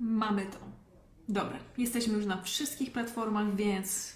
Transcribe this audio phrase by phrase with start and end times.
[0.00, 0.58] Mamy to.
[1.28, 4.12] Dobra, jesteśmy już na wszystkich platformach, więc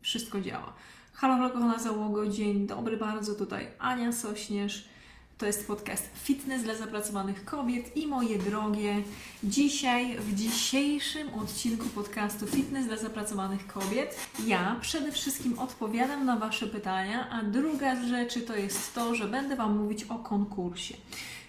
[0.00, 0.72] wszystko działa.
[1.12, 4.88] Halo, halo, kochana załogo, dzień dobry bardzo, tutaj Ania Sośnierz.
[5.38, 9.02] To jest podcast Fitness dla zapracowanych kobiet i moje drogie,
[9.44, 16.66] dzisiaj w dzisiejszym odcinku podcastu Fitness dla zapracowanych kobiet ja przede wszystkim odpowiadam na Wasze
[16.66, 20.94] pytania, a druga z rzeczy to jest to, że będę Wam mówić o konkursie.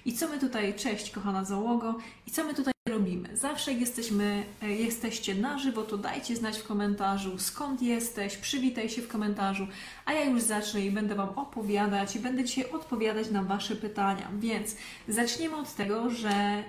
[0.05, 1.95] I co my tutaj, cześć kochana załogo,
[2.27, 3.38] i co my tutaj robimy?
[3.38, 9.02] Zawsze jesteśmy, e, jesteście na żywo, to dajcie znać w komentarzu skąd jesteś, przywitaj się
[9.02, 9.67] w komentarzu,
[10.05, 14.27] a ja już zacznę i będę Wam opowiadać i będę dzisiaj odpowiadać na Wasze pytania.
[14.39, 14.75] Więc
[15.08, 16.63] zaczniemy od tego, że e,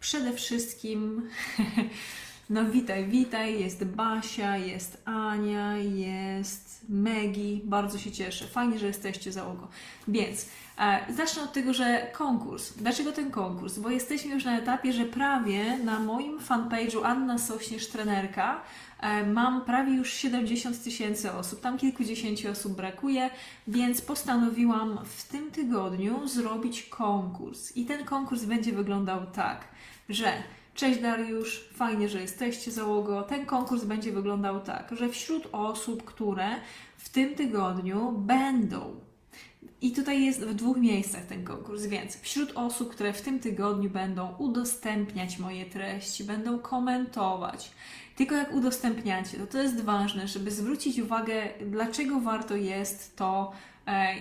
[0.00, 1.28] przede wszystkim
[2.50, 9.32] No witaj, witaj, jest Basia, jest Ania, jest Megi, bardzo się cieszę, fajnie, że jesteście
[9.32, 9.66] załogą.
[10.08, 12.72] Więc e, zacznę od tego, że konkurs.
[12.72, 13.78] Dlaczego ten konkurs?
[13.78, 18.62] Bo jesteśmy już na etapie, że prawie na moim fanpage'u Anna Sośnierz Trenerka
[19.00, 23.30] e, mam prawie już 70 tysięcy osób, tam kilkudziesięciu osób brakuje,
[23.68, 27.76] więc postanowiłam w tym tygodniu zrobić konkurs.
[27.76, 29.64] I ten konkurs będzie wyglądał tak,
[30.08, 30.32] że
[30.74, 33.22] Cześć Dariusz, fajnie, że jesteście załogo.
[33.22, 36.48] Ten konkurs będzie wyglądał tak, że wśród osób, które
[36.96, 39.00] w tym tygodniu będą
[39.82, 43.90] i tutaj jest w dwóch miejscach ten konkurs, więc wśród osób, które w tym tygodniu
[43.90, 47.70] będą udostępniać moje treści, będą komentować,
[48.16, 53.52] tylko jak udostępniacie, to to jest ważne, żeby zwrócić uwagę, dlaczego warto jest to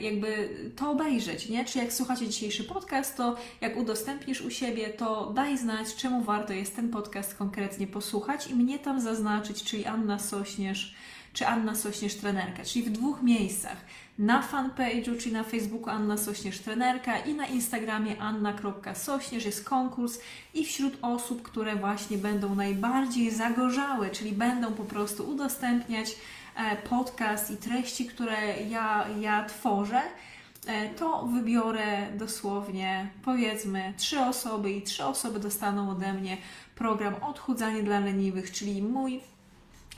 [0.02, 1.66] jakby to obejrzeć, nie?
[1.66, 6.54] Czy jak słuchacie dzisiejszy podcast, to jak udostępnisz u siebie, to daj znać, czemu warto
[6.54, 10.96] jest ten podcast konkretnie posłuchać i mnie tam zaznaczyć, czyli Anna Sośnierz,
[11.34, 13.78] czy Anna Sośnierz Trenerka, czyli w dwóch miejscach.
[14.20, 20.20] Na fanpage'u, czyli na Facebooku Anna Sośnierz Trenerka i na Instagramie anna.sośnierz jest konkurs
[20.54, 26.16] i wśród osób, które właśnie będą najbardziej zagorzałe, czyli będą po prostu udostępniać E,
[26.90, 30.02] podcast i treści, które ja, ja tworzę,
[30.68, 36.38] e, to wybiorę dosłownie powiedzmy trzy osoby i trzy osoby dostaną ode mnie
[36.75, 39.22] program Odchudzanie dla leniwych, czyli mój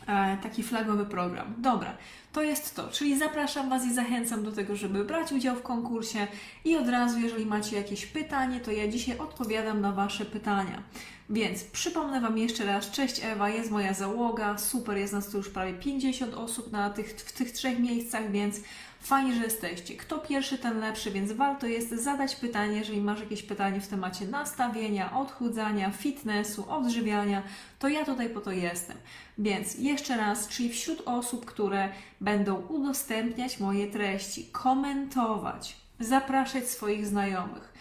[0.07, 1.53] e, taki flagowy program.
[1.57, 1.93] Dobra,
[2.33, 6.27] to jest to, czyli zapraszam Was i zachęcam do tego, żeby brać udział w konkursie
[6.65, 10.83] i od razu, jeżeli macie jakieś pytanie, to ja dzisiaj odpowiadam na Wasze pytania.
[11.31, 15.49] Więc przypomnę Wam jeszcze raz, cześć Ewa, jest moja załoga, super, jest nas tu już
[15.49, 18.59] prawie 50 osób na tych, w tych trzech miejscach, więc
[19.01, 19.95] fajnie, że jesteście.
[19.95, 24.25] Kto pierwszy, ten lepszy, więc warto jest zadać pytanie, jeżeli masz jakieś pytanie w temacie
[24.25, 27.43] nastawienia, odchudzania, fitnessu, odżywiania,
[27.79, 28.97] to ja tutaj po to jestem.
[29.37, 31.89] Więc jeszcze raz, czyli wśród osób, które
[32.21, 37.73] będą udostępniać moje treści, komentować, zapraszać swoich znajomych,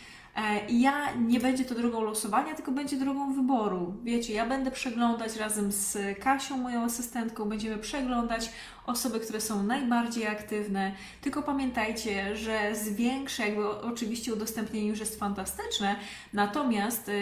[0.68, 3.94] I ja nie będzie to drogą losowania, tylko będzie drogą wyboru.
[4.02, 8.52] Wiecie, ja będę przeglądać razem z Kasią, moją asystentką, będziemy przeglądać
[8.90, 10.92] osoby, które są najbardziej aktywne.
[11.20, 15.96] Tylko pamiętajcie, że zwiększę, jakby oczywiście udostępnienie już jest fantastyczne,
[16.32, 17.12] natomiast y,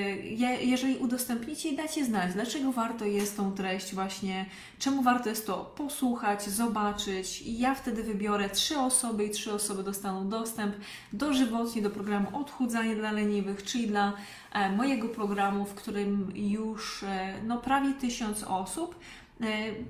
[0.62, 4.46] jeżeli udostępnicie i dacie znać, dlaczego warto jest tą treść właśnie,
[4.78, 9.82] czemu warto jest to posłuchać, zobaczyć i ja wtedy wybiorę trzy osoby i trzy osoby
[9.82, 10.74] dostaną dostęp
[11.12, 14.12] dożywotnie do programu Odchudzanie dla leniwych, czyli dla
[14.52, 18.94] e, mojego programu, w którym już e, no, prawie tysiąc osób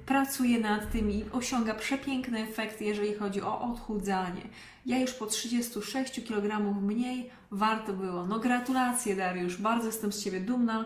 [0.07, 4.43] pracuje nad tym i osiąga przepiękny efekt, jeżeli chodzi o odchudzanie.
[4.87, 8.27] Ja już po 36 kg mniej warto było.
[8.27, 10.85] No gratulacje Dariusz, bardzo jestem z Ciebie dumna.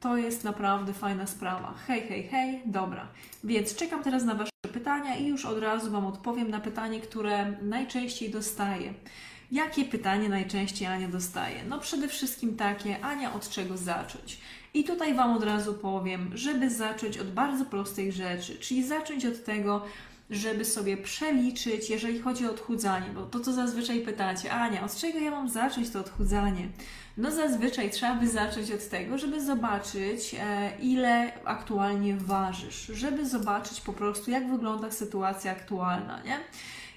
[0.00, 1.74] To jest naprawdę fajna sprawa.
[1.86, 3.08] Hej, hej, hej, dobra.
[3.44, 7.52] Więc czekam teraz na Wasze pytania i już od razu Wam odpowiem na pytanie, które
[7.62, 8.94] najczęściej dostaję.
[9.52, 11.64] Jakie pytanie najczęściej Ania dostaje?
[11.68, 14.38] No przede wszystkim takie, Ania, od czego zacząć?
[14.74, 19.44] I tutaj Wam od razu powiem, żeby zacząć od bardzo prostej rzeczy, czyli zacząć od
[19.44, 19.84] tego,
[20.30, 25.18] żeby sobie przeliczyć, jeżeli chodzi o odchudzanie, bo to co zazwyczaj pytacie, Ania, od czego
[25.18, 26.68] ja mam zacząć to odchudzanie?
[27.16, 33.80] No zazwyczaj trzeba by zacząć od tego, żeby zobaczyć, e, ile aktualnie ważysz, żeby zobaczyć
[33.80, 36.36] po prostu, jak wygląda sytuacja aktualna, nie?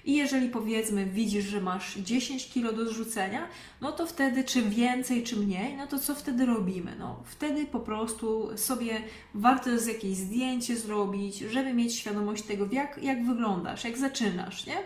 [0.04, 3.48] I jeżeli powiedzmy widzisz, że masz 10 kg do zrzucenia,
[3.80, 6.96] no to wtedy czy więcej, czy mniej, no to co wtedy robimy?
[6.98, 9.02] No wtedy po prostu sobie
[9.34, 14.76] warto jest jakieś zdjęcie zrobić, żeby mieć świadomość tego, jak, jak wyglądasz, jak zaczynasz, nie?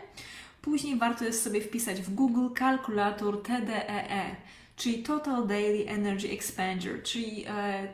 [0.62, 4.36] Później warto jest sobie wpisać w Google kalkulator TDEE, e,
[4.76, 7.88] czyli Total Daily Energy Expenditure, czyli e,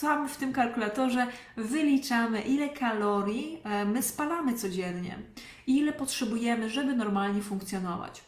[0.00, 1.26] tam w tym kalkulatorze
[1.56, 5.18] wyliczamy, ile kalorii e, my spalamy codziennie
[5.66, 8.22] i ile potrzebujemy, żeby normalnie funkcjonować.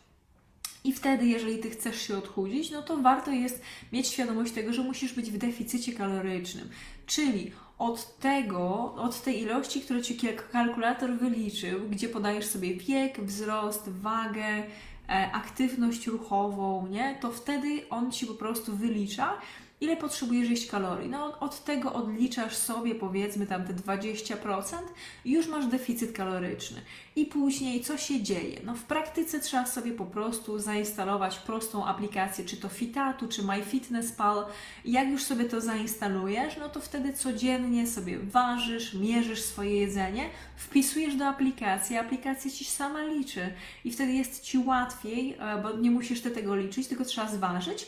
[0.85, 4.83] I wtedy, jeżeli ty chcesz się odchudzić, no to warto jest mieć świadomość tego, że
[4.83, 6.69] musisz być w deficycie kalorycznym.
[7.07, 10.19] Czyli od tego, od tej ilości, którą ci
[10.53, 14.47] kalkulator wyliczył, gdzie podajesz sobie wiek, wzrost, wagę,
[15.09, 17.19] e, aktywność ruchową, nie?
[17.21, 19.33] To wtedy on ci po prostu wylicza
[19.81, 21.09] ile potrzebujesz jeść kalorii.
[21.09, 24.77] No od tego odliczasz sobie powiedzmy tam te 20%
[25.25, 26.81] i już masz deficyt kaloryczny.
[27.17, 28.61] I później co się dzieje?
[28.65, 34.47] No w praktyce trzeba sobie po prostu zainstalować prostą aplikację, czy to Fitatu, czy MyFitnessPal.
[34.85, 41.17] Jak już sobie to zainstalujesz, no to wtedy codziennie sobie ważysz, mierzysz swoje jedzenie, wpisujesz
[41.17, 43.53] do aplikacji, aplikacja Ci sama liczy
[43.85, 47.87] i wtedy jest Ci łatwiej, e, bo nie musisz Ty tego liczyć, tylko trzeba zważyć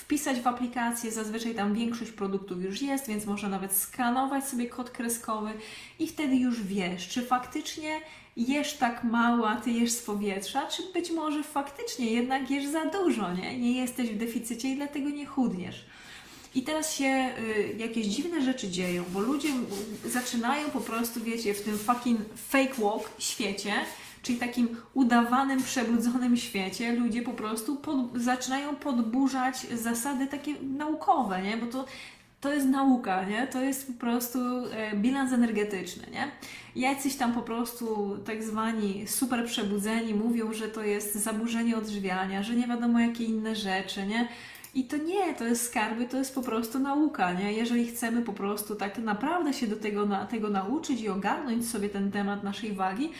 [0.00, 4.90] wpisać w aplikację, zazwyczaj tam większość produktów już jest, więc można nawet skanować sobie kod
[4.90, 5.50] kreskowy
[5.98, 8.00] i wtedy już wiesz, czy faktycznie
[8.36, 12.84] jesz tak mało, a ty jesz z powietrza, czy być może faktycznie jednak jesz za
[12.84, 13.58] dużo, nie?
[13.58, 15.84] Nie jesteś w deficycie i dlatego nie chudniesz.
[16.54, 19.48] I teraz się y, jakieś dziwne rzeczy dzieją, bo ludzie
[20.06, 23.72] zaczynają po prostu, wiecie, w tym fucking fake walk świecie
[24.22, 31.56] czyli takim udawanym, przebudzonym świecie ludzie po prostu pod, zaczynają podburzać zasady takie naukowe, nie?
[31.56, 31.84] Bo to,
[32.40, 33.46] to jest nauka, nie?
[33.46, 34.38] To jest po prostu
[34.72, 36.30] e, bilans energetyczny, nie?
[36.76, 42.56] Jacyś tam po prostu tak zwani super przebudzeni mówią, że to jest zaburzenie odżywiania, że
[42.56, 44.28] nie wiadomo jakie inne rzeczy, nie?
[44.74, 47.52] I to nie, to jest skarby, to jest po prostu nauka, nie?
[47.52, 51.88] Jeżeli chcemy po prostu tak naprawdę się do tego, na, tego nauczyć i ogarnąć sobie
[51.88, 53.10] ten temat naszej wagi,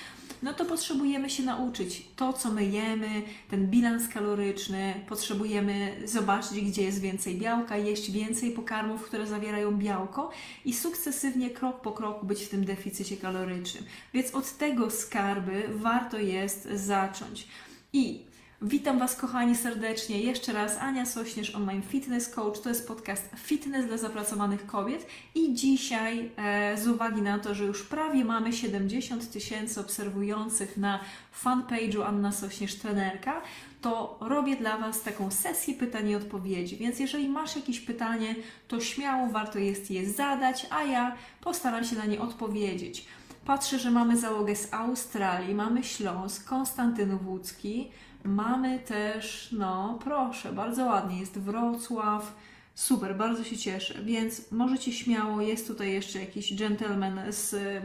[0.42, 6.82] no to potrzebujemy się nauczyć to, co my jemy, ten bilans kaloryczny, potrzebujemy zobaczyć, gdzie
[6.82, 10.30] jest więcej białka, jeść więcej pokarmów, które zawierają białko
[10.64, 13.84] i sukcesywnie, krok po kroku być w tym deficycie kalorycznym.
[14.14, 17.48] Więc od tego skarby warto jest zacząć.
[17.92, 18.29] I
[18.62, 20.20] Witam Was, kochani, serdecznie.
[20.20, 22.60] Jeszcze raz Ania Sośnierz, online fitness coach.
[22.60, 25.06] To jest podcast Fitness dla zapracowanych kobiet.
[25.34, 31.00] I dzisiaj, e, z uwagi na to, że już prawie mamy 70 tysięcy obserwujących na
[31.44, 33.42] fanpage'u Anna Sośnierz Trenerka,
[33.80, 36.76] to robię dla Was taką sesję pytań i odpowiedzi.
[36.76, 38.34] Więc jeżeli masz jakieś pytanie,
[38.68, 43.06] to śmiało warto jest je zadać, a ja postaram się na nie odpowiedzieć.
[43.44, 47.90] Patrzę, że mamy załogę z Australii, mamy Śląsk, Konstantynów Łódzki,
[48.24, 52.34] Mamy też, no proszę, bardzo ładnie, jest Wrocław,
[52.74, 57.82] super, bardzo się cieszę, więc możecie śmiało, jest tutaj jeszcze jakiś gentleman, z, y,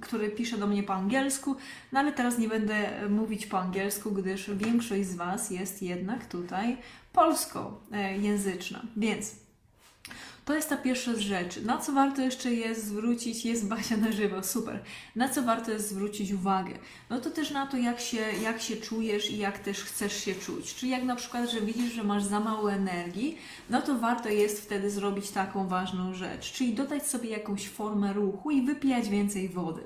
[0.00, 1.56] który pisze do mnie po angielsku,
[1.92, 6.76] no ale teraz nie będę mówić po angielsku, gdyż większość z Was jest jednak tutaj
[7.12, 9.47] polskojęzyczna, więc
[10.48, 11.64] to jest ta pierwsza z rzeczy.
[11.64, 14.80] Na co warto jeszcze jest zwrócić, jest Basia na żywo, super.
[15.16, 16.72] Na co warto jest zwrócić uwagę?
[17.10, 20.34] No to też na to, jak się, jak się czujesz i jak też chcesz się
[20.34, 20.74] czuć.
[20.74, 23.38] Czyli jak na przykład, że widzisz, że masz za mało energii,
[23.70, 28.50] no to warto jest wtedy zrobić taką ważną rzecz, czyli dodać sobie jakąś formę ruchu
[28.50, 29.82] i wypijać więcej wody.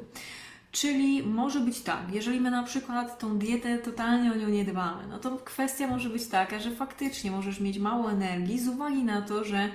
[0.72, 5.06] Czyli może być tak, jeżeli my na przykład tą dietę totalnie o nią nie dbamy,
[5.08, 9.22] no to kwestia może być taka, że faktycznie możesz mieć mało energii z uwagi na
[9.22, 9.68] to, że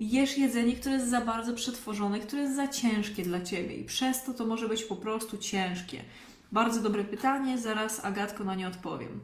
[0.00, 4.24] jesz jedzenie, które jest za bardzo przetworzone, które jest za ciężkie dla Ciebie i przez
[4.24, 6.04] to to może być po prostu ciężkie.
[6.52, 9.20] Bardzo dobre pytanie, zaraz Agatko na nie odpowiem.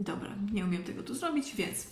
[0.00, 1.86] Dobra, nie umiem tego tu zrobić, więc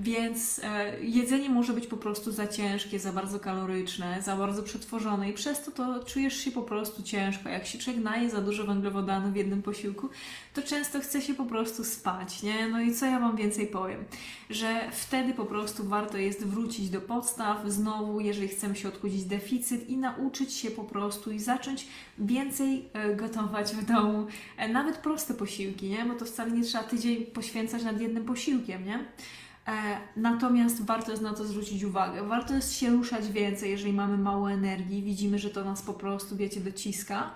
[0.00, 5.30] więc e, jedzenie może być po prostu za ciężkie, za bardzo kaloryczne, za bardzo przetworzone
[5.30, 7.48] i przez to, to czujesz się po prostu ciężko.
[7.48, 10.08] Jak się człowiek naje za dużo węglowodanów w jednym posiłku,
[10.54, 12.68] to często chce się po prostu spać, nie?
[12.68, 14.04] No i co ja Wam więcej powiem?
[14.50, 19.88] Że wtedy po prostu warto jest wrócić do podstaw, znowu, jeżeli chcemy się odchudzić deficyt
[19.88, 21.86] i nauczyć się po prostu i zacząć
[22.18, 24.26] więcej e, gotować w domu.
[24.72, 26.04] Nawet proste posiłki, nie?
[26.04, 29.04] Bo to wcale nie trzeba tydzień poświęcać nad jednym posiłkiem, nie?
[29.70, 32.22] E, natomiast warto jest na to zwrócić uwagę.
[32.22, 36.36] Warto jest się ruszać więcej, jeżeli mamy mało energii, widzimy, że to nas po prostu,
[36.36, 37.30] wiecie, dociska.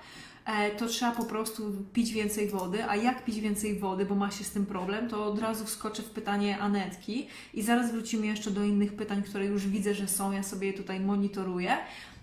[0.47, 1.63] E, to trzeba po prostu
[1.93, 2.85] pić więcej wody.
[2.85, 6.03] A jak pić więcej wody, bo ma się z tym problem, to od razu wskoczę
[6.03, 10.33] w pytanie Anetki i zaraz wrócimy jeszcze do innych pytań, które już widzę, że są.
[10.33, 11.77] Ja sobie je tutaj monitoruję.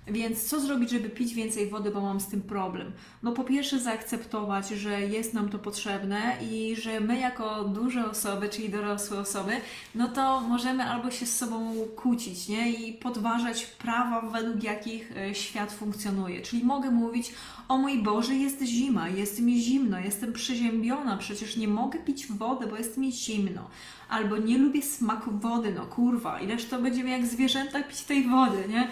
[0.07, 2.91] Więc co zrobić, żeby pić więcej wody, bo mam z tym problem?
[3.23, 8.49] No po pierwsze zaakceptować, że jest nam to potrzebne i że my jako duże osoby,
[8.49, 9.51] czyli dorosłe osoby,
[9.95, 12.71] no to możemy albo się z sobą kłócić, nie?
[12.71, 16.41] I podważać prawa, według jakich e, świat funkcjonuje.
[16.41, 17.33] Czyli mogę mówić,
[17.67, 22.67] o mój Boże, jest zima, jest mi zimno, jestem przeziębiona, przecież nie mogę pić wody,
[22.67, 23.69] bo jest mi zimno.
[24.09, 28.63] Albo nie lubię smaku wody, no kurwa, ileż to będziemy jak zwierzęta pić tej wody,
[28.69, 28.87] nie?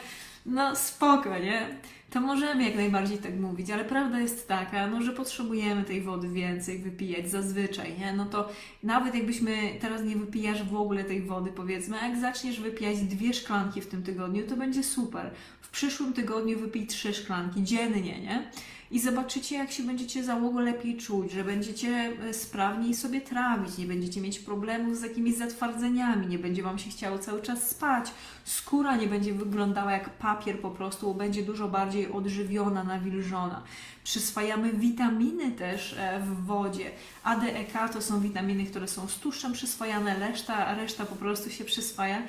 [0.45, 1.67] No spoko, nie?
[2.09, 6.29] to możemy jak najbardziej tak mówić, ale prawda jest taka, no, że potrzebujemy tej wody
[6.29, 8.13] więcej wypijać zazwyczaj, nie?
[8.13, 8.49] No to
[8.83, 13.33] nawet jakbyśmy teraz nie wypijasz w ogóle tej wody, powiedzmy, a jak zaczniesz wypijać dwie
[13.33, 15.31] szklanki w tym tygodniu, to będzie super.
[15.69, 18.51] W przyszłym tygodniu wypij trzy szklanki dziennie, nie?
[18.91, 23.85] i zobaczycie, jak się będziecie załogo lepiej czuć, że będziecie e, sprawniej sobie trawić, nie
[23.85, 28.11] będziecie mieć problemów z jakimiś zatwardzeniami, nie będzie Wam się chciało cały czas spać,
[28.45, 33.63] skóra nie będzie wyglądała jak papier po prostu, bo będzie dużo bardziej odżywiona, nawilżona.
[34.03, 36.91] Przyswajamy witaminy też e, w wodzie.
[37.23, 41.15] A, D, E, K to są witaminy, które są z tłuszczem przyswajane, reszta, reszta po
[41.15, 42.21] prostu się przyswaja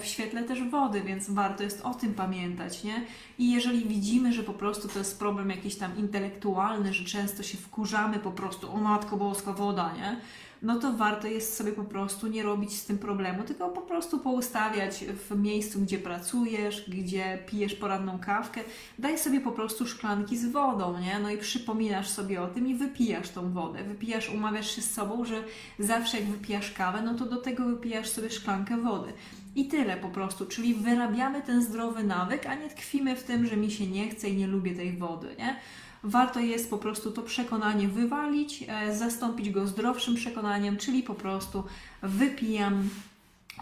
[0.00, 3.04] w świetle też wody, więc warto jest o tym pamiętać, nie?
[3.38, 7.58] I jeżeli widzimy, że po prostu to jest problem jakiś tam intelektualny, że często się
[7.58, 10.20] wkurzamy po prostu, o matko boska woda, nie?
[10.64, 14.18] No to warto jest sobie po prostu nie robić z tym problemu, tylko po prostu
[14.18, 18.60] poustawiać w miejscu, gdzie pracujesz, gdzie pijesz poranną kawkę,
[18.98, 21.18] daj sobie po prostu szklanki z wodą, nie?
[21.18, 23.84] No i przypominasz sobie o tym i wypijasz tą wodę.
[23.84, 25.44] Wypijasz, umawiasz się z sobą, że
[25.78, 29.12] zawsze jak wypijasz kawę, no to do tego wypijasz sobie szklankę wody.
[29.56, 33.56] I tyle po prostu, czyli wyrabiamy ten zdrowy nawyk, a nie tkwimy w tym, że
[33.56, 35.56] mi się nie chce i nie lubię tej wody, nie?
[36.04, 41.64] Warto jest po prostu to przekonanie wywalić, e, zastąpić go zdrowszym przekonaniem, czyli po prostu
[42.02, 42.90] wypijam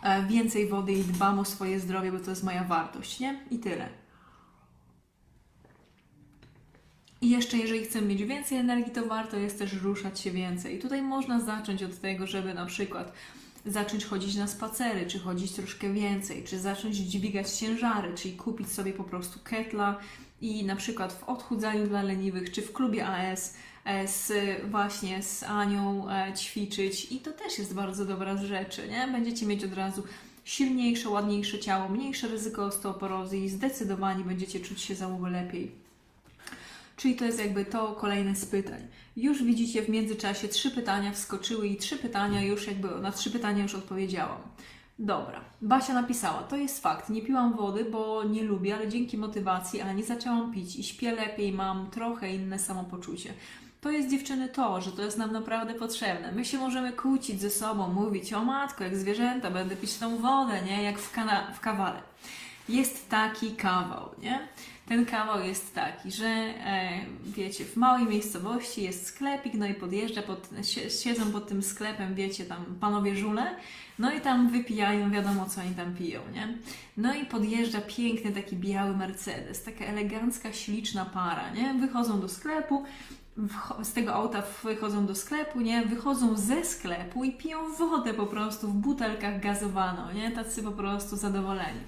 [0.02, 3.40] e, więcej wody i dbam o swoje zdrowie, bo to jest moja wartość, nie?
[3.50, 3.88] I tyle.
[7.20, 10.76] I jeszcze, jeżeli chcemy mieć więcej energii, to warto jest też ruszać się więcej.
[10.76, 13.12] I tutaj można zacząć od tego, żeby na przykład
[13.66, 18.92] zacząć chodzić na spacery, czy chodzić troszkę więcej, czy zacząć dźwigać ciężary, czyli kupić sobie
[18.92, 19.99] po prostu ketla
[20.42, 24.32] i na przykład w odchudzaniu dla leniwych, czy w klubie AS e, z,
[24.70, 29.08] właśnie z Anią e, ćwiczyć i to też jest bardzo dobra z rzeczy, nie?
[29.12, 30.02] Będziecie mieć od razu
[30.44, 35.70] silniejsze, ładniejsze ciało, mniejsze ryzyko osteoporozji i zdecydowanie będziecie czuć się załogo lepiej.
[36.96, 38.87] Czyli to jest jakby to kolejne z pytań.
[39.16, 43.62] Już widzicie w międzyczasie trzy pytania wskoczyły i trzy pytania już jakby, na trzy pytania
[43.62, 44.38] już odpowiedziałam.
[45.04, 49.80] Dobra, Basia napisała, to jest fakt, nie piłam wody, bo nie lubię, ale dzięki motywacji
[49.80, 53.35] Ani zaczęłam pić i śpię lepiej, mam trochę inne samopoczucie.
[53.80, 56.32] To jest dziewczyny to, że to jest nam naprawdę potrzebne.
[56.32, 60.62] My się możemy kłócić ze sobą, mówić o matko, jak zwierzęta, będę pić tą wodę,
[60.62, 60.82] nie?
[60.82, 62.02] Jak w, kana- w kawale.
[62.68, 64.49] Jest taki kawał, nie?
[64.88, 66.90] Ten kawał jest taki, że e,
[67.25, 70.49] wiecie, w małej miejscowości jest sklepik, no i podjeżdża, pod,
[71.02, 73.56] siedzą pod tym sklepem, wiecie, tam panowie żule,
[73.99, 76.58] no i tam wypijają, wiadomo co oni tam piją, nie?
[76.96, 81.75] No i podjeżdża piękny taki biały Mercedes, taka elegancka, śliczna para, nie?
[81.75, 82.84] Wychodzą do sklepu,
[83.82, 85.87] z tego auta wychodzą do sklepu, nie?
[85.87, 90.30] Wychodzą ze sklepu i piją wodę po prostu w butelkach gazowaną, nie?
[90.30, 91.80] Tacy po prostu zadowoleni.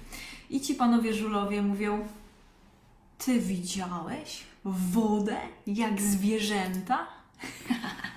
[0.49, 2.07] I ci panowie żulowie mówią,
[3.17, 7.07] ty widziałeś wodę jak zwierzęta?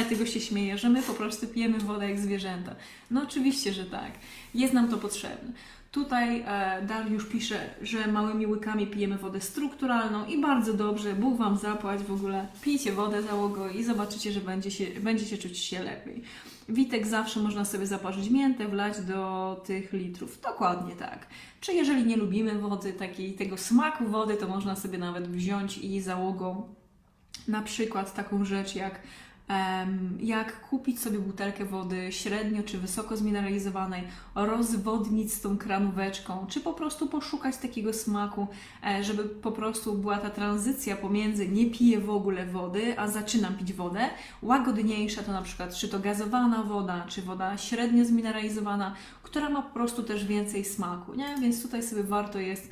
[0.00, 2.74] Dlatego się śmieję, że my po prostu pijemy wodę jak zwierzęta.
[3.10, 4.12] No oczywiście, że tak.
[4.54, 5.52] Jest nam to potrzebne.
[5.92, 11.56] Tutaj e, Dariusz pisze, że małymi łykami pijemy wodę strukturalną i bardzo dobrze, Bóg Wam
[11.56, 12.46] zapłać w ogóle.
[12.62, 16.22] Pijcie wodę załogo i zobaczycie, że będzie się, będziecie czuć się lepiej.
[16.68, 20.40] Witek zawsze można sobie zaparzyć miętę, wlać do tych litrów.
[20.40, 21.26] Dokładnie tak.
[21.60, 26.00] Czy jeżeli nie lubimy wody, takiej, tego smaku wody, to można sobie nawet wziąć i
[26.00, 26.74] załogą
[27.48, 29.00] na przykład taką rzecz jak
[30.20, 34.02] jak kupić sobie butelkę wody średnio czy wysoko zmineralizowanej,
[34.34, 38.46] rozwodnić z tą kranóweczką, czy po prostu poszukać takiego smaku,
[38.86, 43.54] e, żeby po prostu była ta tranzycja pomiędzy nie piję w ogóle wody, a zaczynam
[43.56, 44.00] pić wodę.
[44.42, 49.74] Łagodniejsza to na przykład czy to gazowana woda, czy woda średnio zmineralizowana, która ma po
[49.74, 51.36] prostu też więcej smaku, nie?
[51.40, 52.70] Więc tutaj sobie warto jest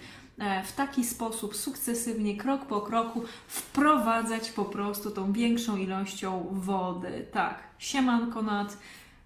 [0.64, 7.26] w taki sposób sukcesywnie, krok po kroku wprowadzać po prostu tą większą ilością wody.
[7.32, 8.78] Tak, siemanko nad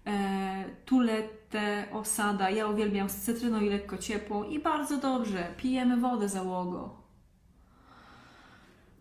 [0.05, 2.49] e, tuletę, osada.
[2.49, 5.47] Ja uwielbiam z cytryną i lekko ciepłą i bardzo dobrze.
[5.57, 7.02] Pijemy wodę załogo.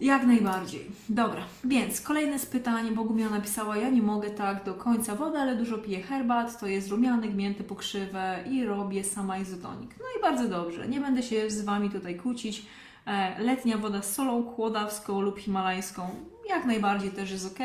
[0.03, 0.87] Jak najbardziej.
[1.09, 2.95] Dobra, więc kolejne z pytań.
[2.95, 6.89] Bogumia napisała, ja nie mogę tak do końca wody, ale dużo piję herbat, to jest
[6.89, 9.95] rumianek, mięty, pokrzywe i robię sama izotonik.
[9.99, 12.67] No i bardzo dobrze, nie będę się z Wami tutaj kłócić.
[13.07, 16.11] E, letnia woda z solą kłodawską lub himalajską
[16.49, 17.59] jak najbardziej też jest ok.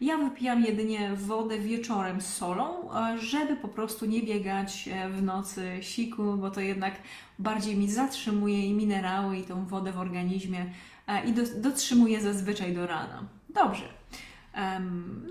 [0.00, 5.22] Ja wypijam jedynie wodę wieczorem z solą, e, żeby po prostu nie biegać e, w
[5.22, 6.94] nocy siku, bo to jednak
[7.38, 10.66] bardziej mi zatrzymuje i minerały i tą wodę w organizmie
[11.26, 13.22] i do, dotrzymuje zazwyczaj do rana.
[13.48, 13.88] Dobrze.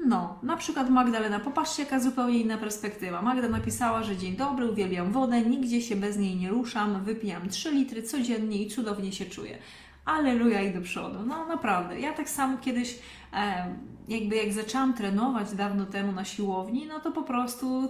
[0.05, 3.22] No, na przykład Magdalena, popatrzcie jaka zupełnie inna perspektywa.
[3.22, 7.72] Magda napisała, że dzień dobry, uwielbiam wodę, nigdzie się bez niej nie ruszam, wypijam 3
[7.72, 9.57] litry codziennie i cudownie się czuję.
[10.05, 11.19] Aleluja i do przodu.
[11.25, 13.00] No naprawdę, ja tak samo kiedyś
[13.34, 13.75] e,
[14.07, 17.89] jakby jak zaczęłam trenować dawno temu na siłowni, no to po prostu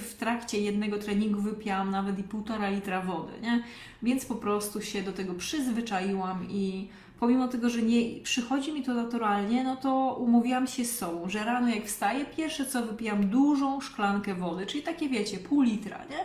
[0.00, 3.62] w trakcie jednego treningu wypiłam nawet i półtora litra wody, nie?
[4.02, 6.88] Więc po prostu się do tego przyzwyczaiłam i
[7.20, 11.44] pomimo tego, że nie przychodzi mi to naturalnie, no to umówiłam się z sobą, że
[11.44, 16.24] rano jak wstaję, pierwsze co wypijam dużą szklankę wody, czyli takie wiecie, pół litra, nie?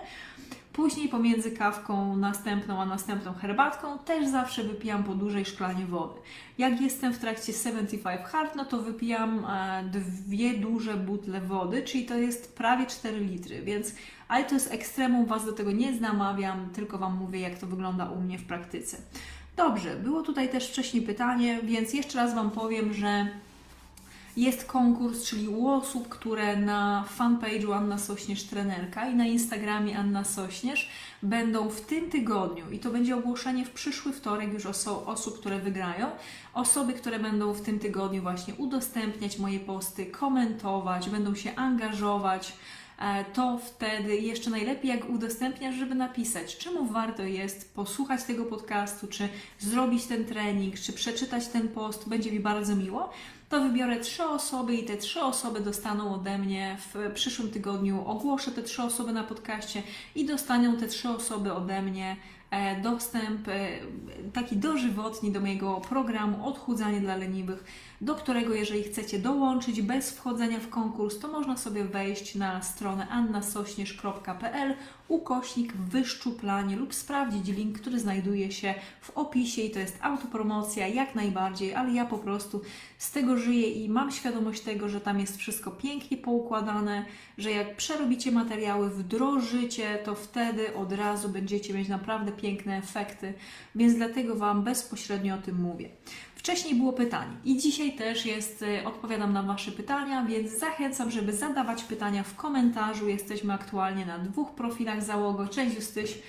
[0.74, 6.20] Później pomiędzy kawką następną a następną herbatką też zawsze wypijam po dużej szklanie wody.
[6.58, 12.06] Jak jestem w trakcie 75 Hard, no to wypijam e, dwie duże butle wody, czyli
[12.06, 13.96] to jest prawie 4 litry, więc
[14.28, 18.10] ale to jest ekstremum, Was do tego nie namawiam, tylko Wam mówię, jak to wygląda
[18.10, 18.98] u mnie w praktyce.
[19.56, 23.28] Dobrze, było tutaj też wcześniej pytanie, więc jeszcze raz Wam powiem, że
[24.38, 30.24] jest konkurs, czyli u osób, które na fanpage'u Anna Sośnierz Trenerka i na Instagramie Anna
[30.24, 30.90] Sośnierz
[31.24, 35.60] będą w tym tygodniu i to będzie ogłoszenie w przyszły wtorek już oso osób, które
[35.60, 36.08] wygrają.
[36.54, 42.54] Osoby, które będą w tym tygodniu właśnie udostępniać moje posty, komentować, będą się angażować,
[43.34, 49.30] to wtedy jeszcze najlepiej jak udostępniasz, żeby napisać, czemu warto jest posłuchać tego podcastu, czy
[49.60, 53.10] zrobić ten trening, czy przeczytać ten post, będzie mi bardzo miło.
[53.50, 58.08] To wybiorę trzy osoby i te trzy osoby dostaną ode mnie w przyszłym tygodniu.
[58.08, 59.84] Ogłoszę te trzy osoby na podcaście
[60.16, 62.16] i dostaną te trzy osoby ode mnie
[62.52, 63.70] e, dostęp e,
[64.34, 67.64] taki dożywotni do mojego programu Odchudzanie dla leniwych
[68.02, 73.08] do którego jeżeli chcecie dołączyć bez wchodzenia w konkurs, to można sobie wejść na stronę
[73.08, 74.76] annasośnierz.pl
[75.12, 81.16] ukośnik wyszczuplanie lub sprawdzić link, który znajduje się w opisie i to jest autopromocja jak
[81.16, 82.62] najbardziej, ale ja po prostu
[82.98, 87.06] z tego żyję i mam świadomość tego, że tam jest wszystko pięknie poukładane,
[87.38, 93.34] że jak przerobicie materiały, wdrożycie, to wtedy od razu będziecie mieć naprawdę piękne efekty,
[93.76, 95.90] więc dlatego Wam bezpośrednio o tym mówię.
[96.42, 101.34] Wcześniej było pytanie i dzisiaj też jest, y, odpowiadam na Wasze pytania, więc zachęcam, żeby
[101.34, 103.08] zadawać pytania w komentarzu.
[103.08, 105.48] Jesteśmy aktualnie na dwóch profilach załogo.
[105.48, 106.20] Cześć Justyś,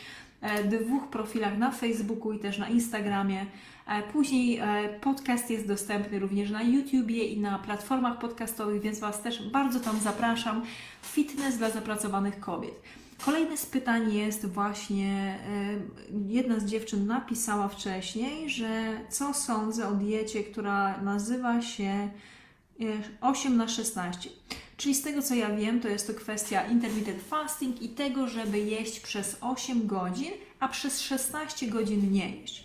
[0.41, 3.47] e, dwóch profilach na Facebooku i też na Instagramie.
[3.87, 9.23] E, później e, podcast jest dostępny również na YouTubie i na platformach podcastowych, więc Was
[9.23, 10.63] też bardzo tam zapraszam.
[11.02, 12.75] Fitness dla zapracowanych kobiet.
[13.25, 15.39] Kolejne z pytań jest właśnie,
[16.28, 22.08] jedna z dziewczyn napisała wcześniej, że co sądzę o diecie, która nazywa się
[23.21, 24.30] 8 na 16.
[24.82, 28.58] Czyli z tego co ja wiem, to jest to kwestia intermittent fasting i tego, żeby
[28.58, 32.64] jeść przez 8 godzin, a przez 16 godzin nie jeść.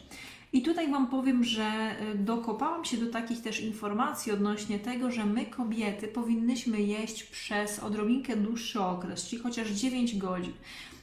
[0.53, 5.25] I tutaj Wam powiem, że y, dokopałam się do takich też informacji odnośnie tego, że
[5.25, 10.53] my kobiety powinnyśmy jeść przez odrobinkę dłuższy okres, czyli chociaż 9 godzin.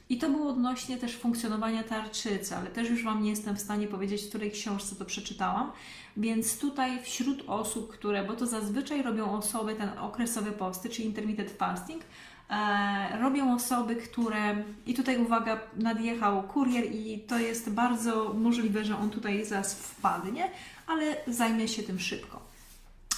[0.09, 3.87] I to było odnośnie też funkcjonowania tarczycy, ale też już Wam nie jestem w stanie
[3.87, 5.73] powiedzieć, w której książce to przeczytałam.
[6.17, 11.51] Więc tutaj wśród osób, które, bo to zazwyczaj robią osoby ten okresowy posty, czy intermittent
[11.51, 12.03] fasting,
[12.51, 18.99] e, robią osoby, które, i tutaj uwaga, nadjechał kurier i to jest bardzo możliwe, że
[18.99, 20.51] on tutaj zaraz wpadnie,
[20.87, 22.41] ale zajmie się tym szybko.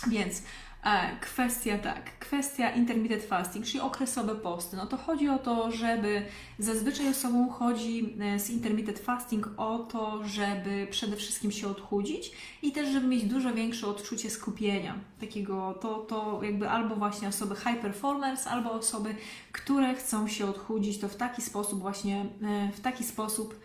[0.07, 0.43] Więc
[1.21, 4.77] kwestia tak, kwestia intermittent fasting, czyli okresowe posty.
[4.77, 6.23] No to chodzi o to, żeby
[6.59, 12.73] zazwyczaj osobą chodzi e, z intermittent fasting o to, żeby przede wszystkim się odchudzić i
[12.73, 14.95] też, żeby mieć dużo większe odczucie skupienia.
[15.21, 19.15] Takiego, to, to jakby albo właśnie osoby high performers, albo osoby,
[19.53, 23.61] które chcą się odchudzić, to w taki sposób właśnie, e, w taki sposób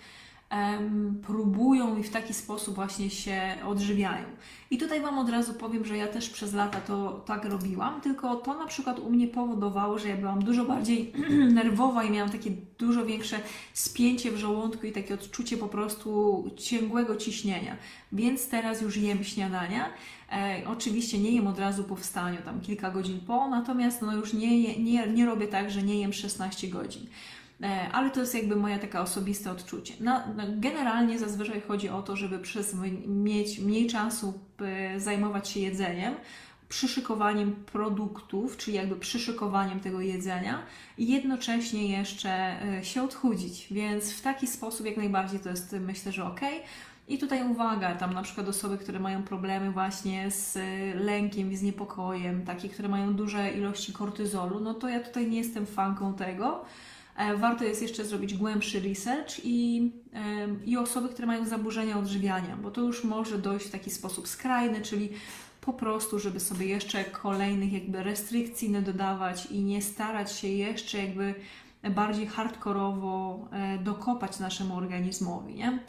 [1.28, 4.26] próbują i w taki sposób właśnie się odżywiają.
[4.72, 8.36] I tutaj Wam od razu powiem, że ja też przez lata to tak robiłam, tylko
[8.36, 11.14] to na przykład u mnie powodowało, że ja byłam dużo bardziej
[11.54, 13.40] nerwowa i miałam takie dużo większe
[13.74, 17.78] spięcie w żołądku i takie odczucie po prostu ciągłego ciśnienia.
[18.12, 19.90] Więc teraz już jem śniadania.
[20.32, 24.34] E, oczywiście nie jem od razu po wstaniu, tam kilka godzin po, natomiast no już
[24.34, 27.08] nie, nie, nie robię tak, że nie jem 16 godzin.
[27.64, 29.94] E, ale to jest jakby moja taka osobiste odczucie.
[30.00, 32.76] No, no, generalnie zazwyczaj chodzi o to, żeby przez
[33.08, 34.34] mieć mniej czasu
[34.98, 36.16] zajmować się jedzeniem,
[36.70, 40.60] przyszykowaniem produktów, czyli jakby przyszykowaniem tego jedzenia
[40.98, 43.68] i jednocześnie jeszcze e, się odchudzić.
[43.72, 46.42] Więc w taki sposób jak najbardziej to jest myślę, że ok.
[47.08, 50.58] I tutaj uwaga, tam na przykład osoby, które mają problemy właśnie z
[50.96, 55.38] lękiem i z niepokojem, takie, które mają duże ilości kortyzolu, no to ja tutaj nie
[55.38, 56.66] jestem fanką tego.
[57.16, 59.92] E, warto jest jeszcze zrobić głębszy research i,
[60.66, 64.82] i osoby, które mają zaburzenia odżywiania, bo to już może dojść w taki sposób skrajny,
[64.82, 65.10] czyli
[65.62, 70.98] po prostu, żeby sobie jeszcze kolejnych jakby restrykcji nie dodawać i nie starać się jeszcze
[70.98, 71.36] jakby
[71.90, 75.80] bardziej hardkorowo e, dokopać naszemu organizmowi, nie?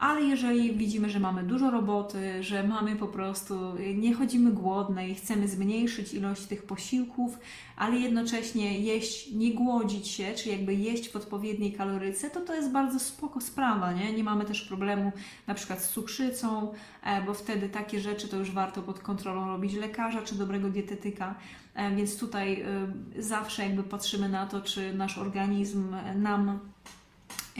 [0.00, 3.54] Ale jeżeli widzimy, że mamy dużo roboty, że mamy po prostu,
[3.94, 7.38] nie chodzimy głodne i chcemy zmniejszyć ilość tych posiłków,
[7.76, 12.72] ale jednocześnie jeść, nie głodzić się, czy jakby jeść w odpowiedniej kaloryce, to to jest
[12.72, 14.12] bardzo spoko sprawa, nie?
[14.12, 15.12] Nie mamy też problemu
[15.46, 19.74] na przykład z cukrzycą, e, bo wtedy takie rzeczy to już warto pod kontrolą robić
[19.74, 21.34] lekarza czy dobrego dietetyka,
[21.74, 26.60] e, więc tutaj e, zawsze jakby patrzymy na to, czy nasz organizm nam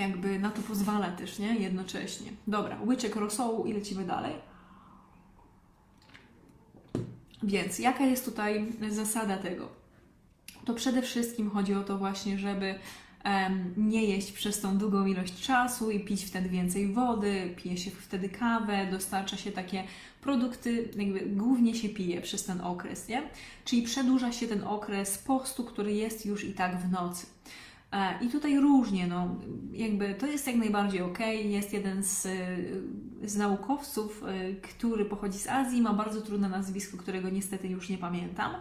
[0.01, 1.55] jakby na to pozwala też, nie?
[1.55, 2.31] Jednocześnie.
[2.47, 4.35] Dobra, łyczek rosołu i lecimy dalej.
[7.43, 9.69] Więc jaka jest tutaj zasada tego?
[10.65, 12.75] To przede wszystkim chodzi o to właśnie, żeby
[13.77, 18.29] nie jeść przez tą długą ilość czasu i pić wtedy więcej wody, pije się wtedy
[18.29, 19.85] kawę, dostarcza się takie
[20.21, 23.23] produkty, jakby głównie się pije przez ten okres, nie?
[23.65, 27.27] Czyli przedłuża się ten okres postu, który jest już i tak w nocy.
[27.93, 29.37] E, I tutaj różnie, no,
[29.73, 31.19] jakby to jest jak najbardziej ok.
[31.45, 32.29] Jest jeden z,
[33.25, 37.99] z naukowców, e, który pochodzi z Azji, ma bardzo trudne nazwisko, którego niestety już nie
[37.99, 38.53] pamiętam.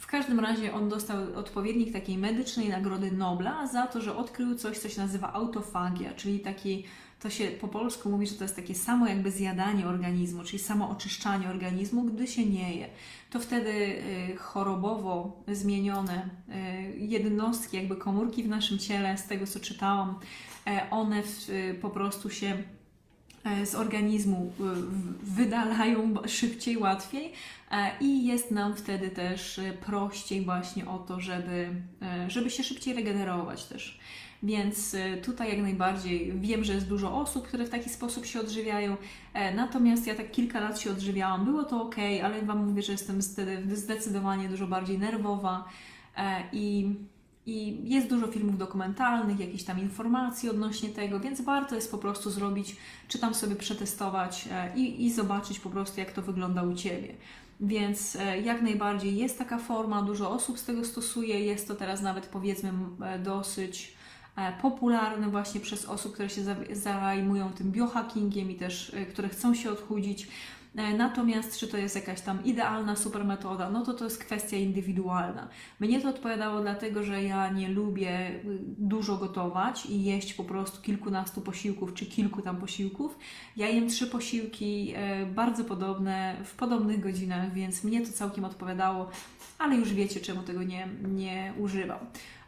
[0.00, 4.78] W każdym razie on dostał odpowiednik takiej medycznej nagrody Nobla za to, że odkrył coś,
[4.78, 6.84] co się nazywa autofagia, czyli taki
[7.20, 10.90] to się po polsku mówi, że to jest takie samo jakby zjadanie organizmu, czyli samo
[10.90, 12.88] oczyszczanie organizmu, gdy się nie je.
[13.30, 16.52] To wtedy y, chorobowo zmienione y,
[16.98, 20.18] jednostki, jakby komórki w naszym ciele, z tego co czytałam,
[20.66, 22.62] e, one y, po prostu się
[23.64, 24.52] z organizmu
[25.22, 27.32] wydalają szybciej, łatwiej
[27.70, 31.68] e, i jest nam wtedy też prościej właśnie o to, żeby,
[32.28, 34.00] żeby się szybciej regenerować też.
[34.42, 38.96] Więc tutaj jak najbardziej wiem, że jest dużo osób, które w taki sposób się odżywiają.
[39.34, 41.44] E, natomiast ja tak kilka lat się odżywiałam.
[41.44, 43.22] Było to ok, ale Wam mówię, że jestem
[43.72, 45.68] zdecydowanie dużo bardziej nerwowa
[46.16, 46.94] e, i
[47.46, 52.30] i jest dużo filmów dokumentalnych, jakichś tam informacji odnośnie tego, więc warto jest po prostu
[52.30, 52.76] zrobić,
[53.08, 57.14] czy tam sobie przetestować e, i, i zobaczyć po prostu, jak to wygląda u Ciebie.
[57.60, 62.26] Więc jak najbardziej jest taka forma, dużo osób z tego stosuje, jest to teraz nawet
[62.26, 62.72] powiedzmy
[63.24, 63.96] dosyć
[64.36, 69.54] E, popularny właśnie przez osób, które się zajmują tym biohackingiem i też e, które chcą
[69.54, 70.28] się odchudzić.
[70.76, 74.56] E, natomiast czy to jest jakaś tam idealna super metoda, no to to jest kwestia
[74.56, 75.48] indywidualna.
[75.80, 80.82] Mnie to odpowiadało dlatego, że ja nie lubię y, dużo gotować i jeść po prostu
[80.82, 83.18] kilkunastu posiłków czy kilku tam posiłków.
[83.56, 84.94] Ja jem trzy posiłki
[85.34, 89.10] bardzo podobne w podobnych godzinach, więc mnie to całkiem odpowiadało,
[89.58, 91.98] ale już wiecie, czemu tego nie, nie używam.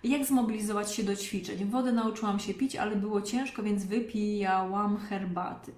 [0.05, 1.65] Jak zmobilizować się do ćwiczeń?
[1.65, 5.73] Wodę nauczyłam się pić, ale było ciężko, więc wypijałam herbaty.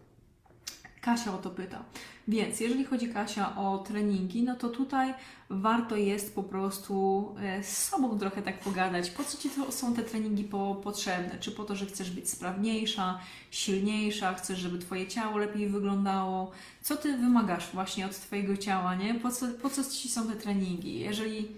[1.04, 1.84] Kasia o to pyta.
[2.28, 5.14] Więc jeżeli chodzi Kasia o treningi, no to tutaj
[5.50, 9.10] warto jest po prostu e, z sobą trochę tak pogadać.
[9.10, 11.38] Po co Ci to są te treningi po, potrzebne?
[11.40, 13.18] Czy po to, że chcesz być sprawniejsza,
[13.50, 16.50] silniejsza, chcesz, żeby Twoje ciało lepiej wyglądało?
[16.82, 19.14] Co Ty wymagasz właśnie od Twojego ciała, nie?
[19.14, 21.00] Po co, po co Ci są te treningi?
[21.00, 21.48] Jeżeli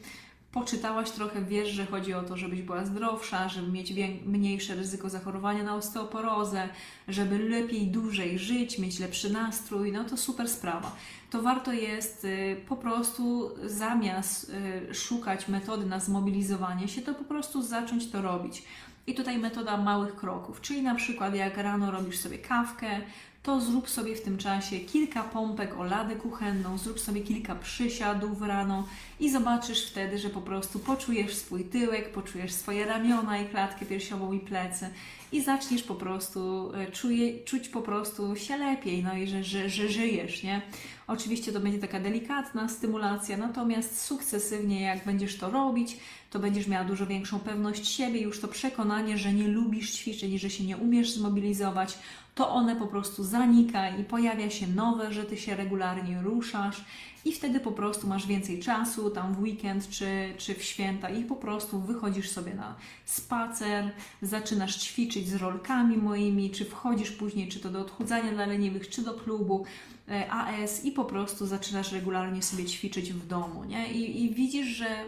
[0.56, 3.92] poczytałaś trochę, wiesz, że chodzi o to, żebyś była zdrowsza, żeby mieć
[4.26, 6.68] mniejsze ryzyko zachorowania na osteoporozę,
[7.08, 10.96] żeby lepiej, dłużej żyć, mieć lepszy nastrój, no to super sprawa.
[11.30, 14.52] To warto jest y, po prostu zamiast
[14.90, 18.62] y, szukać metody na zmobilizowanie się, to po prostu zacząć to robić.
[19.06, 23.00] I tutaj metoda małych kroków, czyli na przykład jak rano robisz sobie kawkę,
[23.42, 28.42] to zrób sobie w tym czasie kilka pompek o ladę kuchenną, zrób sobie kilka przysiadów
[28.42, 28.88] rano
[29.20, 34.32] i zobaczysz wtedy, że po prostu poczujesz swój tyłek, poczujesz swoje ramiona i klatkę piersiową
[34.32, 34.90] i plecy
[35.32, 39.68] i zaczniesz po prostu e, czuje, czuć po prostu się lepiej, no i że, że,
[39.68, 40.62] że żyjesz, nie?
[41.06, 45.96] Oczywiście to będzie taka delikatna stymulacja, natomiast sukcesywnie jak będziesz to robić,
[46.30, 50.50] to będziesz miała dużo większą pewność siebie, już to przekonanie, że nie lubisz ćwiczeń, że
[50.50, 51.98] się nie umiesz zmobilizować,
[52.34, 56.84] to one po prostu zanika i pojawia się nowe, że ty się regularnie ruszasz
[57.26, 60.06] i wtedy po prostu masz więcej czasu, tam w weekend czy,
[60.38, 63.90] czy w święta i po prostu wychodzisz sobie na spacer,
[64.22, 69.02] zaczynasz ćwiczyć z rolkami moimi, czy wchodzisz później, czy to do odchudzania dla leniwych, czy
[69.02, 69.64] do klubu
[70.08, 73.92] e, AS i po prostu zaczynasz regularnie sobie ćwiczyć w domu, nie?
[73.92, 75.04] I, i widzisz, że,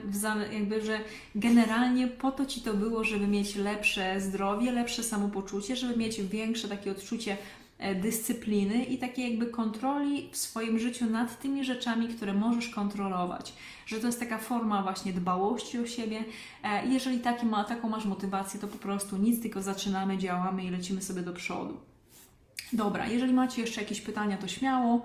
[0.52, 1.00] jakby, że
[1.35, 6.68] generalnie po to Ci to było, żeby mieć lepsze zdrowie, lepsze samopoczucie, żeby mieć większe
[6.68, 7.37] takie odczucie
[8.02, 13.52] dyscypliny i takiej jakby kontroli w swoim życiu nad tymi rzeczami, które możesz kontrolować.
[13.86, 16.24] Że to jest taka forma właśnie dbałości o siebie.
[16.64, 20.70] E, jeżeli taki ma, taką masz motywację, to po prostu nic, tylko zaczynamy, działamy i
[20.70, 21.76] lecimy sobie do przodu.
[22.72, 25.02] Dobra, jeżeli macie jeszcze jakieś pytania, to śmiało.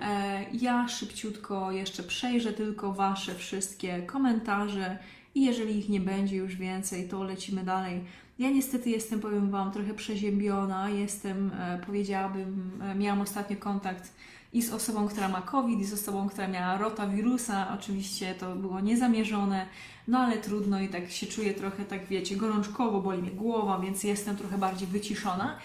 [0.00, 4.98] E, ja szybciutko jeszcze przejrzę tylko Wasze wszystkie komentarze
[5.34, 8.04] i jeżeli ich nie będzie już więcej, to lecimy dalej
[8.38, 10.88] Ja niestety jestem, powiem Wam, trochę przeziębiona.
[10.88, 14.12] Jestem, e, powiedziałabym, e, miałam ostatnio kontakt
[14.52, 17.74] i z osobą, która ma COVID, i z osobą, która miała rotawirusa.
[17.74, 19.66] Oczywiście to było niezamierzone,
[20.08, 24.04] no ale trudno i tak się czuję trochę, tak wiecie, gorączkowo, boli mnie głowa, więc
[24.04, 25.58] jestem trochę bardziej wyciszona.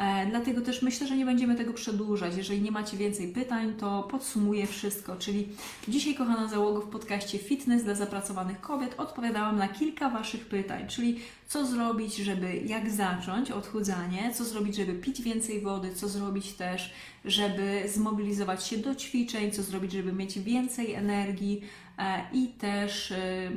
[0.00, 2.36] E, dlatego też myślę, że nie będziemy tego przedłużać.
[2.36, 5.16] Jeżeli nie macie więcej pytań, to podsumuję wszystko.
[5.16, 5.48] Czyli
[5.88, 11.20] dzisiaj, kochana załogo, w podcaście Fitness dla zapracowanych kobiet odpowiadałam na kilka Waszych pytań, czyli
[11.46, 16.92] co zrobić, żeby jak zacząć odchudzanie, co zrobić, żeby pić więcej wody, co zrobić też,
[17.24, 21.60] żeby zmobilizować się do ćwiczeń, co zrobić, żeby mieć więcej energii
[21.98, 23.50] e, i też e,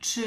[0.00, 0.22] czy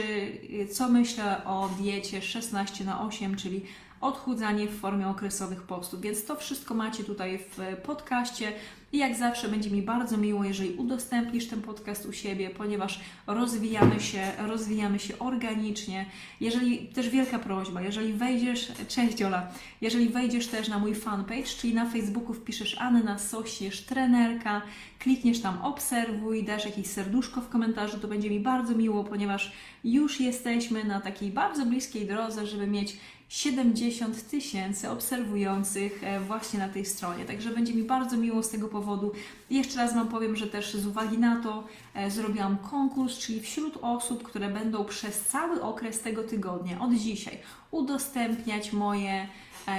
[0.71, 3.61] co myślę o diecie 16 na 8, czyli
[4.03, 6.01] odchudzanie w formie okresowych postów.
[6.01, 8.53] Więc to wszystko macie tutaj w podcaście.
[8.91, 13.99] I jak zawsze będzie mi bardzo miło, jeżeli udostępnisz ten podcast u siebie, ponieważ rozwijamy
[13.99, 16.05] się, rozwijamy się organicznie.
[16.41, 19.47] Jeżeli też wielka prośba, jeżeli wejdziesz, cześć Ola,
[19.81, 24.61] jeżeli wejdziesz też na mój fanpage, czyli na Facebooku wpiszesz Anna Sośnierz, trenerka,
[24.99, 29.51] klikniesz tam obserwuj, dasz jakieś serduszko w komentarzu, to będzie mi bardzo miło, ponieważ
[29.83, 32.97] już jesteśmy na takiej bardzo bliskiej drodze, żeby mieć
[33.33, 37.25] 70 tysięcy obserwujących e, właśnie na tej stronie.
[37.25, 39.11] Także będzie mi bardzo miło z tego powodu.
[39.49, 43.77] Jeszcze raz Wam powiem, że też z uwagi na to e, zrobiłam konkurs, czyli wśród
[43.81, 47.37] osób, które będą przez cały okres tego tygodnia, od dzisiaj,
[47.71, 49.27] udostępniać moje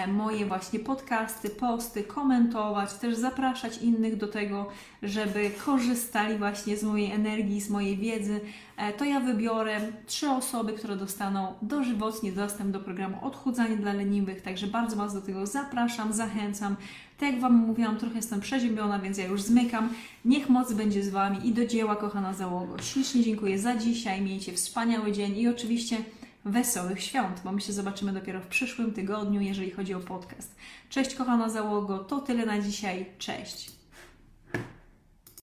[0.09, 4.69] moje właśnie podcasty, posty, komentować, też zapraszać innych do tego,
[5.03, 8.41] żeby korzystali właśnie z mojej energii, z mojej wiedzy,
[8.77, 14.43] e, to ja wybiorę trzy osoby, które dostaną dożywotni dostęp do programu Odchudzanie dla leniwych,
[14.43, 16.77] także bardzo Was do tego zapraszam, zachęcam.
[17.19, 19.89] Tak jak Wam mówiłam, trochę jestem przeziębiona, więc ja już zmykam.
[20.25, 22.83] Niech moc będzie z Wami i do dzieła, kochana załogo.
[22.83, 25.97] Ślicznie dziękuję za dzisiaj, miejcie wspaniały dzień i oczywiście
[26.45, 30.57] wesołych świąt, bo my się zobaczymy dopiero w przyszłym tygodniu, jeżeli chodzi o podcast.
[30.89, 33.07] Cześć kochana załogo, to tyle na dzisiaj.
[33.19, 33.74] Cześć!